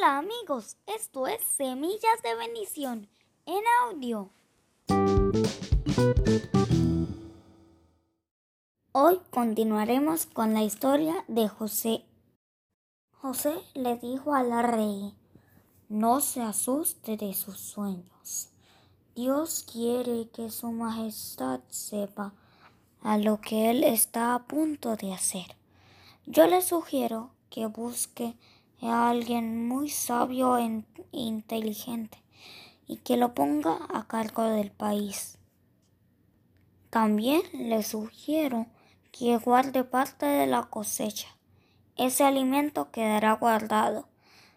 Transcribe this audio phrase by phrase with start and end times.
[0.00, 3.10] Hola amigos, esto es Semillas de Bendición
[3.44, 4.30] en audio.
[8.92, 12.06] Hoy continuaremos con la historia de José.
[13.20, 15.14] José le dijo a la rey,
[15.90, 18.48] no se asuste de sus sueños.
[19.14, 22.32] Dios quiere que su majestad sepa
[23.02, 25.56] a lo que él está a punto de hacer.
[26.24, 28.34] Yo le sugiero que busque
[28.82, 32.22] a alguien muy sabio e inteligente
[32.86, 35.38] y que lo ponga a cargo del país.
[36.90, 38.66] También le sugiero
[39.12, 41.28] que guarde parte de la cosecha.
[41.96, 44.08] Ese alimento quedará guardado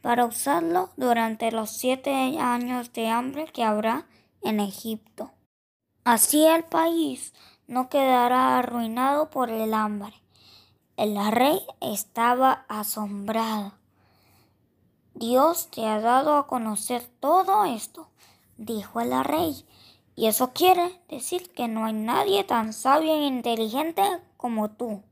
[0.00, 4.06] para usarlo durante los siete años de hambre que habrá
[4.42, 5.32] en Egipto.
[6.04, 7.32] Así el país
[7.66, 10.14] no quedará arruinado por el hambre.
[10.96, 13.72] El rey estaba asombrado.
[15.14, 18.08] Dios te ha dado a conocer todo esto,
[18.56, 19.64] dijo el rey,
[20.16, 24.02] y eso quiere decir que no hay nadie tan sabio e inteligente
[24.36, 25.02] como tú.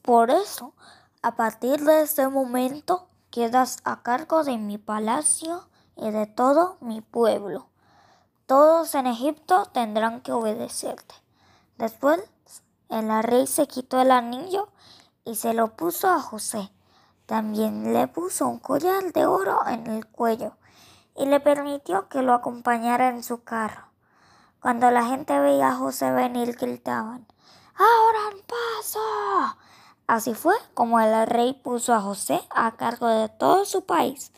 [0.00, 0.72] Por eso,
[1.20, 7.02] a partir de este momento, quedas a cargo de mi palacio y de todo mi
[7.02, 7.66] pueblo.
[8.46, 11.14] Todos en Egipto tendrán que obedecerte.
[11.76, 12.20] Después
[12.88, 14.70] el rey se quitó el anillo
[15.24, 16.70] y se lo puso a José.
[17.30, 20.56] También le puso un collar de oro en el cuello
[21.16, 23.84] y le permitió que lo acompañara en su carro.
[24.60, 27.28] Cuando la gente veía a José venir, gritaban,
[27.76, 28.98] ¡Abran paso!
[30.08, 34.32] Así fue como el rey puso a José a cargo de todo su país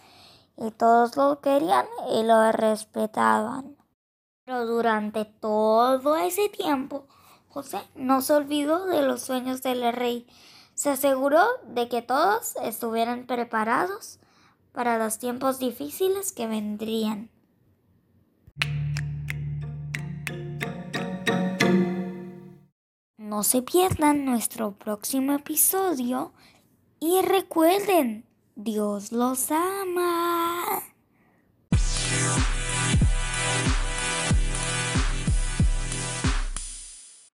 [0.59, 3.75] y todos lo querían y lo respetaban.
[4.45, 7.06] Pero durante todo ese tiempo,
[7.49, 10.27] José no se olvidó de los sueños del rey.
[10.75, 14.19] Se aseguró de que todos estuvieran preparados
[14.73, 17.31] para los tiempos difíciles que vendrían.
[23.19, 26.33] No se pierdan nuestro próximo episodio
[27.00, 30.83] y recuerden, Dios los ama.